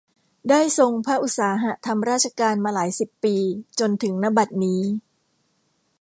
[0.49, 3.35] ได้ทรงพระอุตสาหะทำราชการมาหลายสิบปี
[3.79, 4.81] จนถึง ณ บัดนี้